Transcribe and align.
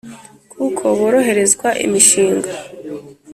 kuko 0.51 0.83
boroherezwa 0.99 1.67
imishinga, 1.85 2.51